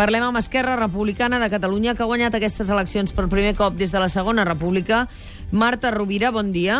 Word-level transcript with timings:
Parlem 0.00 0.22
amb 0.24 0.38
Esquerra 0.40 0.78
Republicana 0.80 1.38
de 1.42 1.50
Catalunya, 1.52 1.92
que 1.92 2.00
ha 2.00 2.08
guanyat 2.08 2.32
aquestes 2.38 2.70
eleccions 2.72 3.10
per 3.12 3.26
primer 3.28 3.50
cop 3.58 3.74
des 3.76 3.90
de 3.92 4.00
la 4.00 4.08
Segona 4.08 4.46
República. 4.48 5.02
Marta 5.52 5.90
Rovira, 5.92 6.30
bon 6.32 6.54
dia. 6.54 6.78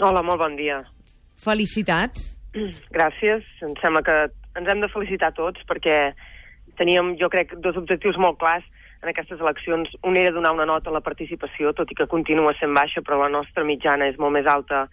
Hola, 0.00 0.22
molt 0.24 0.40
bon 0.40 0.54
dia. 0.56 0.78
Felicitats. 1.36 2.30
Gràcies. 2.96 3.44
Em 3.60 3.74
sembla 3.82 4.00
que 4.06 4.16
ens 4.56 4.72
hem 4.72 4.80
de 4.80 4.88
felicitar 4.88 5.34
tots 5.36 5.60
perquè 5.68 5.98
teníem, 6.80 7.12
jo 7.20 7.28
crec, 7.28 7.52
dos 7.60 7.76
objectius 7.76 8.16
molt 8.16 8.40
clars 8.40 8.64
en 9.02 9.12
aquestes 9.12 9.44
eleccions. 9.44 9.92
Un 10.08 10.16
era 10.16 10.32
donar 10.32 10.54
una 10.56 10.64
nota 10.64 10.88
a 10.88 10.96
la 10.96 11.04
participació, 11.04 11.74
tot 11.76 11.92
i 11.92 11.98
que 11.98 12.08
continua 12.08 12.56
sent 12.56 12.72
baixa, 12.72 13.04
però 13.04 13.20
la 13.20 13.32
nostra 13.36 13.68
mitjana 13.68 14.08
és 14.08 14.16
molt 14.16 14.32
més 14.38 14.48
alta 14.48 14.86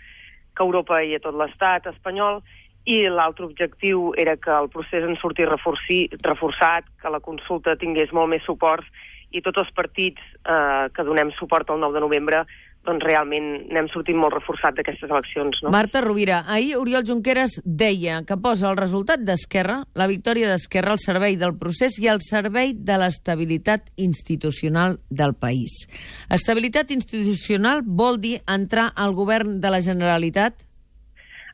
que 0.51 0.67
Europa 0.67 0.99
i 0.99 1.15
a 1.15 1.23
tot 1.23 1.39
l'estat 1.39 1.87
espanyol, 1.95 2.43
i 2.89 3.03
l'altre 3.05 3.45
objectiu 3.45 4.13
era 4.17 4.35
que 4.41 4.49
el 4.49 4.69
procés 4.73 5.05
en 5.05 5.13
sortís 5.21 5.49
reforçat, 5.49 6.89
que 7.01 7.13
la 7.13 7.21
consulta 7.21 7.77
tingués 7.77 8.13
molt 8.15 8.33
més 8.33 8.45
suports 8.47 8.87
i 9.29 9.43
tots 9.45 9.61
els 9.61 9.69
partits 9.77 10.21
eh, 10.41 10.89
que 10.95 11.05
donem 11.05 11.29
suport 11.37 11.69
el 11.69 11.83
9 11.83 11.99
de 11.99 12.01
novembre 12.07 12.41
doncs 12.87 13.03
realment 13.03 13.47
n'hem 13.69 13.89
sortit 13.91 14.15
molt 14.17 14.33
reforçat 14.33 14.77
d'aquestes 14.77 15.11
eleccions. 15.11 15.59
No? 15.61 15.71
Marta 15.73 16.01
Rovira, 16.01 16.39
ahir 16.47 16.77
Oriol 16.79 17.03
Junqueras 17.05 17.59
deia 17.65 18.21
que 18.25 18.37
posa 18.39 18.69
el 18.71 18.79
resultat 18.79 19.21
d'Esquerra, 19.27 19.81
la 19.99 20.07
victòria 20.09 20.49
d'Esquerra 20.49 20.95
al 20.95 21.03
servei 21.03 21.35
del 21.37 21.57
procés 21.59 21.99
i 21.99 22.07
al 22.09 22.23
servei 22.25 22.73
de 22.73 22.97
l'estabilitat 23.01 23.91
institucional 23.99 24.97
del 25.09 25.35
país. 25.35 25.83
Estabilitat 26.31 26.95
institucional 26.95 27.83
vol 27.85 28.17
dir 28.23 28.39
entrar 28.47 28.89
al 28.95 29.13
govern 29.13 29.59
de 29.61 29.75
la 29.75 29.83
Generalitat? 29.85 30.68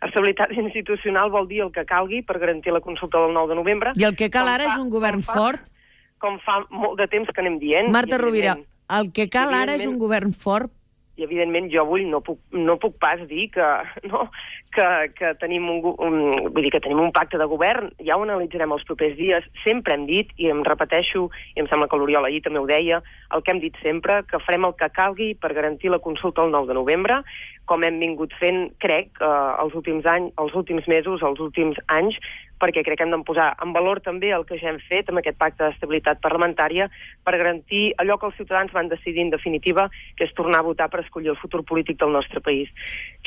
Estabilitat 0.06 0.54
institucional 0.54 1.32
vol 1.34 1.48
dir 1.50 1.64
el 1.66 1.72
que 1.74 1.86
calgui 1.90 2.22
per 2.26 2.38
garantir 2.40 2.74
la 2.76 2.82
consulta 2.84 3.22
del 3.24 3.34
9 3.34 3.54
de 3.54 3.60
novembre. 3.62 3.94
I 3.98 4.08
el 4.08 4.16
que 4.16 4.30
cal 4.30 4.50
ara 4.52 4.70
és 4.70 4.78
un 4.78 4.90
govern 4.94 5.22
com 5.24 5.28
fa, 5.28 5.38
fort? 5.40 5.68
Com 6.22 6.40
fa 6.46 6.62
molt 6.70 7.00
de 7.02 7.10
temps 7.12 7.30
que 7.32 7.44
anem 7.44 7.60
dient. 7.62 7.92
Marta 7.94 8.20
Rovira, 8.22 8.58
el 9.00 9.12
que 9.12 9.30
cal 9.34 9.54
ara 9.58 9.78
és 9.80 9.88
un 9.90 9.98
govern 10.02 10.34
fort 10.34 10.72
I, 11.16 11.24
evidentment, 11.24 11.70
jo 11.72 11.84
avui 11.86 12.06
no 12.10 12.22
puc, 12.26 12.40
no 12.52 12.78
puc 12.82 12.98
pas 13.00 13.22
dir 13.30 13.48
que, 13.54 13.68
no, 14.12 14.28
que, 14.76 14.88
que 15.18 15.34
tenim 15.42 15.68
un, 15.72 15.82
un, 15.96 16.18
vull 16.50 16.68
dir 16.68 16.74
que 16.76 16.84
tenim 16.84 17.02
un 17.04 17.14
pacte 17.16 17.40
de 17.42 17.48
govern. 17.52 17.92
Ja 18.04 18.18
ho 18.20 18.26
analitzarem 18.26 18.76
els 18.76 18.86
propers 18.88 19.16
dies. 19.20 19.48
Sempre 19.64 19.96
hem 19.96 20.06
dit, 20.10 20.32
i 20.42 20.52
em 20.52 20.64
repeteixo, 20.68 21.28
i 21.56 21.64
em 21.64 21.70
sembla 21.72 21.90
que 21.92 22.00
l'Oriol 22.00 22.28
ahir 22.28 22.44
també 22.46 22.62
ho 22.62 22.70
deia, 22.70 23.02
el 23.36 23.44
que 23.44 23.56
hem 23.56 23.62
dit 23.64 23.78
sempre, 23.84 24.22
que 24.30 24.42
farem 24.44 24.68
el 24.68 24.76
que 24.80 24.92
calgui 24.96 25.34
per 25.40 25.56
garantir 25.58 25.94
la 25.94 26.04
consulta 26.04 26.44
el 26.44 26.54
9 26.56 26.72
de 26.72 26.80
novembre, 26.80 27.22
com 27.66 27.84
hem 27.84 27.98
vingut 28.02 28.34
fent, 28.40 28.68
crec, 28.84 29.16
eh, 29.22 29.52
els 29.64 29.74
últims 29.78 30.06
anys, 30.10 30.34
els 30.42 30.54
últims 30.54 30.88
mesos, 30.92 31.24
els 31.26 31.42
últims 31.42 31.80
anys, 31.96 32.20
perquè 32.62 32.84
crec 32.86 33.00
que 33.00 33.06
hem 33.06 33.12
de 33.14 33.20
posar 33.28 33.50
en 33.64 33.74
valor 33.76 34.02
també 34.06 34.32
el 34.36 34.46
que 34.48 34.60
ja 34.62 34.72
hem 34.72 34.80
fet 34.88 35.10
amb 35.10 35.22
aquest 35.22 35.38
pacte 35.42 35.64
d'estabilitat 35.64 36.22
parlamentària 36.24 36.88
per 37.24 37.38
garantir 37.42 37.84
allò 38.02 38.18
que 38.20 38.30
els 38.30 38.40
ciutadans 38.40 38.74
van 38.76 38.90
decidir 38.92 39.26
en 39.26 39.34
definitiva, 39.34 39.90
que 40.16 40.26
és 40.28 40.34
tornar 40.34 40.64
a 40.64 40.70
votar 40.70 40.90
per 40.90 41.04
escollir 41.04 41.34
el 41.34 41.42
futur 41.42 41.64
polític 41.66 42.00
del 42.00 42.16
nostre 42.16 42.42
país. 42.42 42.72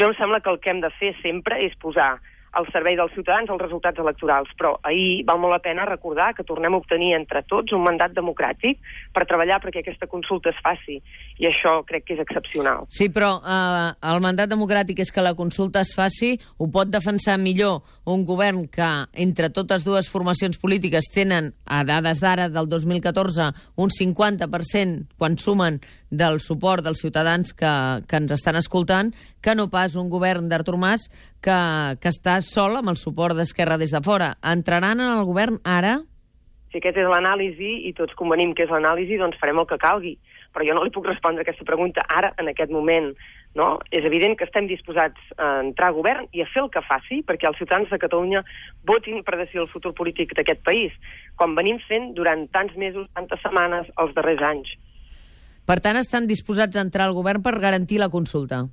Jo 0.00 0.08
em 0.08 0.16
sembla 0.18 0.40
que 0.40 0.50
el 0.50 0.60
que 0.60 0.70
hem 0.70 0.80
de 0.80 0.90
fer 0.98 1.14
sempre 1.22 1.60
és 1.64 1.76
posar 1.76 2.16
al 2.58 2.66
servei 2.72 2.96
dels 2.98 3.12
ciutadans 3.14 3.50
els 3.52 3.62
resultats 3.62 4.00
electorals, 4.02 4.50
però 4.58 4.74
ahir 4.88 5.22
val 5.28 5.38
molt 5.40 5.54
la 5.54 5.62
pena 5.62 5.86
recordar 5.88 6.32
que 6.34 6.46
tornem 6.46 6.74
a 6.74 6.80
obtenir 6.80 7.12
entre 7.16 7.44
tots 7.46 7.74
un 7.76 7.84
mandat 7.84 8.14
democràtic 8.16 8.80
per 9.14 9.26
treballar 9.30 9.60
perquè 9.62 9.84
aquesta 9.84 10.08
consulta 10.10 10.50
es 10.50 10.58
faci, 10.64 10.98
i 11.38 11.48
això 11.48 11.78
crec 11.88 12.08
que 12.08 12.16
és 12.16 12.24
excepcional. 12.24 12.88
Sí, 12.94 13.10
però 13.14 13.36
eh, 13.38 13.92
el 14.10 14.22
mandat 14.24 14.50
democràtic 14.50 15.04
és 15.04 15.14
que 15.14 15.24
la 15.24 15.36
consulta 15.38 15.84
es 15.86 15.94
faci, 15.96 16.34
ho 16.58 16.68
pot 16.74 16.90
defensar 16.90 17.38
millor 17.38 17.84
un 18.08 18.24
govern 18.26 18.66
que 18.72 18.88
entre 19.20 19.52
totes 19.54 19.84
dues 19.86 20.08
formacions 20.10 20.58
polítiques 20.58 21.10
tenen, 21.14 21.52
a 21.64 21.84
dades 21.86 22.22
d'ara 22.24 22.48
del 22.50 22.68
2014, 22.70 23.52
un 23.76 23.94
50% 23.94 25.18
quan 25.18 25.38
sumen 25.38 25.78
del 26.10 26.40
suport 26.40 26.84
dels 26.84 27.00
ciutadans 27.00 27.54
que, 27.54 27.72
que 28.08 28.20
ens 28.20 28.32
estan 28.32 28.56
escoltant, 28.56 29.12
que 29.42 29.54
no 29.54 29.68
pas 29.72 29.96
un 29.96 30.08
govern 30.10 30.48
d'Artur 30.48 30.78
Mas 30.80 31.08
que, 31.44 31.58
que 32.00 32.12
està 32.12 32.38
sol 32.44 32.78
amb 32.80 32.92
el 32.94 33.00
suport 33.00 33.36
d'Esquerra 33.36 33.78
des 33.80 33.92
de 33.94 34.02
fora. 34.04 34.34
Entraran 34.42 35.00
en 35.00 35.18
el 35.18 35.26
govern 35.28 35.60
ara? 35.64 35.98
Si 36.68 36.80
aquest 36.80 36.98
és 37.00 37.08
l'anàlisi 37.08 37.88
i 37.88 37.94
tots 37.96 38.16
convenim 38.16 38.52
que 38.54 38.66
és 38.66 38.72
l'anàlisi, 38.72 39.16
doncs 39.20 39.38
farem 39.40 39.60
el 39.60 39.68
que 39.68 39.80
calgui. 39.80 40.18
Però 40.52 40.64
jo 40.64 40.74
no 40.76 40.84
li 40.84 40.92
puc 40.92 41.06
respondre 41.06 41.44
aquesta 41.44 41.64
pregunta 41.64 42.04
ara, 42.08 42.32
en 42.40 42.48
aquest 42.48 42.72
moment. 42.72 43.12
No? 43.56 43.68
És 43.92 44.04
evident 44.04 44.36
que 44.36 44.44
estem 44.44 44.68
disposats 44.68 45.30
a 45.40 45.62
entrar 45.64 45.88
a 45.88 45.96
govern 45.96 46.28
i 46.36 46.42
a 46.44 46.48
fer 46.52 46.60
el 46.62 46.68
que 46.72 46.84
faci 46.84 47.22
perquè 47.26 47.48
els 47.48 47.56
ciutadans 47.60 47.88
de 47.90 47.98
Catalunya 48.00 48.42
votin 48.86 49.24
per 49.24 49.38
decidir 49.38 49.64
el 49.64 49.70
futur 49.72 49.94
polític 49.96 50.34
d'aquest 50.36 50.60
país, 50.64 50.92
com 51.40 51.56
venim 51.56 51.80
fent 51.88 52.12
durant 52.16 52.44
tants 52.52 52.76
mesos, 52.76 53.08
tantes 53.16 53.40
setmanes, 53.44 53.88
els 53.96 54.12
darrers 54.16 54.44
anys. 54.50 54.76
Per 55.68 55.82
tant, 55.84 55.98
estan 56.00 56.24
disposats 56.24 56.78
a 56.78 56.82
entrar 56.86 57.04
al 57.04 57.12
govern 57.12 57.42
per 57.44 57.58
garantir 57.60 57.98
la 58.00 58.08
consulta. 58.08 58.64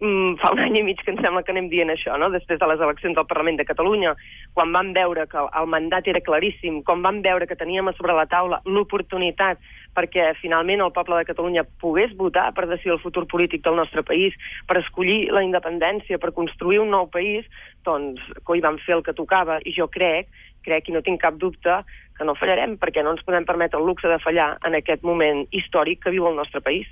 mm, 0.00 0.36
fa 0.40 0.50
un 0.52 0.60
any 0.64 0.78
i 0.78 0.82
mig 0.82 1.00
que 1.04 1.12
em 1.12 1.18
sembla 1.20 1.42
que 1.44 1.52
anem 1.52 1.68
dient 1.68 1.90
això, 1.92 2.14
no? 2.18 2.30
després 2.32 2.58
de 2.58 2.66
les 2.66 2.80
eleccions 2.80 3.16
del 3.16 3.26
Parlament 3.28 3.58
de 3.58 3.66
Catalunya, 3.68 4.14
quan 4.54 4.72
vam 4.72 4.94
veure 4.96 5.26
que 5.28 5.42
el 5.60 5.66
mandat 5.66 6.08
era 6.08 6.22
claríssim, 6.24 6.82
quan 6.82 7.02
vam 7.02 7.20
veure 7.20 7.46
que 7.46 7.56
teníem 7.56 7.88
a 7.88 7.92
sobre 7.98 8.16
la 8.16 8.24
taula 8.26 8.62
l'oportunitat 8.64 9.58
perquè 9.96 10.30
finalment 10.40 10.82
el 10.84 10.92
poble 10.94 11.18
de 11.18 11.28
Catalunya 11.28 11.64
pogués 11.82 12.12
votar 12.16 12.50
per 12.56 12.68
decidir 12.70 12.94
el 12.94 13.02
futur 13.02 13.26
polític 13.30 13.64
del 13.64 13.78
nostre 13.78 14.04
país, 14.06 14.36
per 14.66 14.78
escollir 14.80 15.30
la 15.34 15.44
independència, 15.46 16.18
per 16.18 16.34
construir 16.36 16.80
un 16.82 16.92
nou 16.94 17.08
país, 17.10 17.46
doncs 17.84 18.22
coi 18.44 18.62
vam 18.64 18.78
fer 18.86 18.98
el 18.98 19.04
que 19.06 19.16
tocava 19.16 19.58
i 19.64 19.74
jo 19.76 19.88
crec, 19.90 20.30
crec 20.64 20.88
i 20.88 20.94
no 20.94 21.02
tinc 21.02 21.22
cap 21.22 21.38
dubte 21.40 21.80
que 22.16 22.26
no 22.28 22.36
fallarem 22.36 22.76
perquè 22.80 23.04
no 23.04 23.14
ens 23.14 23.24
podem 23.24 23.46
permetre 23.48 23.80
el 23.80 23.86
luxe 23.88 24.08
de 24.08 24.20
fallar 24.20 24.52
en 24.68 24.76
aquest 24.76 25.06
moment 25.06 25.46
històric 25.56 26.04
que 26.04 26.12
viu 26.12 26.28
el 26.28 26.36
nostre 26.36 26.60
país. 26.60 26.88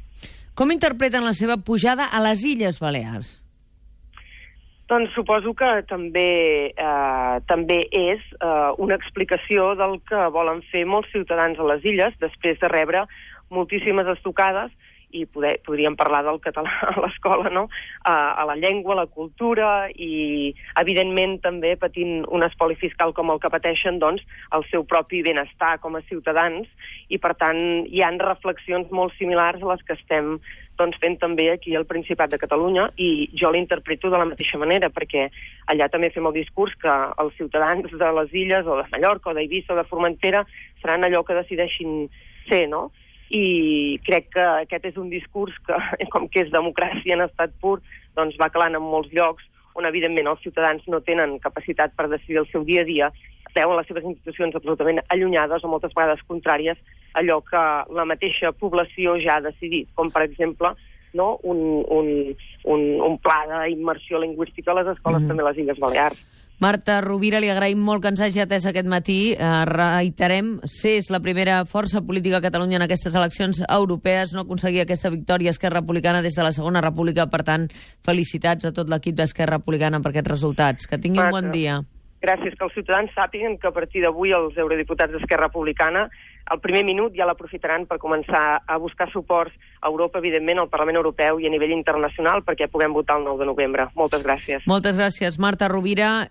Com 0.59 0.73
interpreten 0.75 1.23
la 1.23 1.37
seva 1.37 1.59
pujada 1.61 2.09
a 2.09 2.23
les 2.25 2.43
Illes 2.49 2.81
Balears? 2.83 3.37
Doncs 4.89 5.13
suposo 5.13 5.53
que 5.53 5.69
també, 5.89 6.73
eh, 6.73 7.35
també 7.47 7.83
és 7.93 8.23
eh, 8.41 8.71
una 8.81 8.97
explicació 8.97 9.75
del 9.77 9.99
que 10.09 10.23
volen 10.33 10.63
fer 10.73 10.87
molts 10.89 11.11
ciutadans 11.13 11.61
a 11.61 11.67
les 11.75 11.85
illes 11.85 12.17
després 12.23 12.57
de 12.63 12.71
rebre 12.73 13.05
moltíssimes 13.53 14.09
estocades 14.15 14.73
i 15.11 15.25
poder, 15.27 15.57
podríem 15.67 15.97
parlar 15.97 16.23
del 16.27 16.41
català 16.45 16.73
a 16.91 16.95
l'escola, 17.01 17.51
no? 17.55 17.67
A, 18.03 18.15
a 18.43 18.47
la 18.49 18.57
llengua, 18.57 18.95
a 18.95 19.01
la 19.03 19.07
cultura 19.07 19.89
i, 19.95 20.55
evidentment, 20.81 21.39
també 21.45 21.75
patint 21.81 22.23
un 22.29 22.47
espoli 22.47 22.79
fiscal 22.79 23.15
com 23.17 23.33
el 23.33 23.41
que 23.43 23.53
pateixen, 23.53 24.01
doncs, 24.03 24.25
el 24.57 24.65
seu 24.71 24.85
propi 24.85 25.23
benestar 25.27 25.77
com 25.83 25.97
a 25.97 26.05
ciutadans 26.09 26.69
i, 27.09 27.19
per 27.19 27.35
tant, 27.41 27.61
hi 27.89 28.05
han 28.05 28.21
reflexions 28.23 28.91
molt 28.95 29.17
similars 29.19 29.63
a 29.63 29.73
les 29.73 29.85
que 29.87 29.97
estem 29.99 30.37
doncs, 30.79 30.99
fent 31.03 31.19
també 31.19 31.49
aquí 31.51 31.75
al 31.75 31.87
Principat 31.91 32.31
de 32.31 32.39
Catalunya 32.41 32.89
i 33.03 33.29
jo 33.39 33.51
l'interpreto 33.51 34.13
de 34.13 34.21
la 34.21 34.29
mateixa 34.29 34.61
manera 34.63 34.93
perquè 34.95 35.27
allà 35.73 35.89
també 35.91 36.13
fem 36.15 36.27
el 36.31 36.37
discurs 36.37 36.77
que 36.79 36.95
els 37.25 37.35
ciutadans 37.41 37.91
de 37.91 38.13
les 38.21 38.35
illes 38.45 38.67
o 38.67 38.79
de 38.79 38.87
Mallorca 38.93 39.33
o 39.33 39.37
d'Eivissa 39.37 39.75
o 39.75 39.81
de 39.81 39.87
Formentera 39.91 40.45
seran 40.83 41.05
allò 41.05 41.25
que 41.27 41.39
decideixin 41.39 42.07
ser, 42.49 42.67
no? 42.71 42.89
I 43.31 43.99
crec 44.07 44.31
que 44.35 44.45
aquest 44.65 44.85
és 44.93 44.97
un 44.97 45.11
discurs 45.11 45.55
que, 45.67 45.77
com 46.15 46.29
que 46.29 46.47
és 46.47 46.53
democràcia 46.53 47.15
en 47.15 47.27
estat 47.27 47.55
pur, 47.61 47.79
doncs 48.17 48.39
va 48.41 48.51
calant 48.51 48.77
en 48.79 48.83
molts 48.85 49.13
llocs 49.13 49.45
on, 49.79 49.87
evidentment, 49.87 50.27
els 50.27 50.43
ciutadans 50.43 50.83
no 50.91 51.01
tenen 51.07 51.39
capacitat 51.39 51.95
per 51.95 52.09
decidir 52.11 52.41
el 52.43 52.49
seu 52.51 52.65
dia 52.67 52.83
a 52.83 52.89
dia, 52.89 53.11
veuen 53.55 53.79
les 53.79 53.87
seves 53.87 54.07
institucions 54.11 54.57
absolutament 54.59 55.01
allunyades 55.15 55.65
o 55.65 55.71
moltes 55.71 55.95
vegades 55.95 56.25
contràries 56.31 56.79
a 56.79 57.23
allò 57.23 57.39
que 57.47 57.63
la 57.95 58.07
mateixa 58.07 58.53
població 58.53 59.17
ja 59.23 59.39
ha 59.39 59.45
decidit, 59.45 59.89
com, 59.95 60.11
per 60.15 60.25
exemple, 60.27 60.75
no? 61.15 61.39
un, 61.43 61.85
un, 61.89 62.11
un, 62.65 62.83
un 63.07 63.17
pla 63.23 63.39
d'immersió 63.49 64.21
lingüística 64.23 64.73
a 64.73 64.81
les 64.81 64.93
escoles 64.95 65.23
mm 65.23 65.25
-hmm. 65.25 65.29
també 65.29 65.43
a 65.43 65.49
les 65.51 65.59
Illes 65.59 65.79
Balears. 65.79 66.19
Marta 66.59 66.97
Rovira, 67.01 67.39
li 67.39 67.53
agraïm 67.53 67.79
molt 67.87 68.03
que 68.03 68.11
ens 68.11 68.21
hagi 68.25 68.41
atès 68.43 68.65
aquest 68.67 68.89
matí. 68.91 69.19
Eh, 69.31 69.51
reiterem, 69.71 70.57
ser 70.67 70.97
és 70.99 71.11
la 71.15 71.21
primera 71.23 71.61
força 71.71 72.03
política 72.03 72.41
a 72.41 72.43
Catalunya 72.43 72.81
en 72.81 72.85
aquestes 72.89 73.15
eleccions 73.15 73.61
europees, 73.69 74.33
no 74.35 74.43
aconseguir 74.43 74.83
aquesta 74.83 75.13
victòria 75.15 75.55
Esquerra 75.55 75.79
Republicana 75.79 76.23
des 76.23 76.35
de 76.35 76.43
la 76.43 76.51
Segona 76.57 76.83
República. 76.83 77.29
Per 77.31 77.45
tant, 77.47 77.69
felicitats 78.03 78.67
a 78.67 78.73
tot 78.75 78.91
l'equip 78.91 79.15
d'Esquerra 79.15 79.61
Republicana 79.61 80.03
per 80.03 80.11
aquests 80.11 80.33
resultats. 80.35 80.91
Que 80.91 80.99
tingui 80.99 81.23
un 81.23 81.31
bon 81.31 81.53
dia. 81.55 81.79
Gràcies, 82.19 82.57
que 82.59 82.67
els 82.67 82.75
ciutadans 82.75 83.15
sàpiguen 83.15 83.61
que 83.63 83.71
a 83.71 83.75
partir 83.77 84.03
d'avui 84.03 84.35
els 84.35 84.59
eurodiputats 84.59 85.15
d'Esquerra 85.15 85.47
Republicana 85.47 86.09
el 86.51 86.61
primer 86.61 86.85
minut 86.85 87.15
ja 87.17 87.27
l'aprofitaran 87.29 87.85
per 87.89 87.99
començar 88.01 88.63
a 88.65 88.79
buscar 88.81 89.09
suports 89.13 89.53
a 89.81 89.89
Europa, 89.89 90.19
evidentment, 90.19 90.63
al 90.63 90.71
Parlament 90.73 90.97
Europeu 91.01 91.41
i 91.41 91.47
a 91.47 91.53
nivell 91.53 91.75
internacional 91.77 92.43
perquè 92.47 92.71
puguem 92.73 92.95
votar 92.97 93.19
el 93.19 93.27
9 93.29 93.43
de 93.43 93.49
novembre. 93.51 93.89
Moltes 93.99 94.25
gràcies. 94.25 94.65
Moltes 94.67 94.99
gràcies, 94.99 95.39
Marta 95.39 95.69
Rovira. 95.69 96.27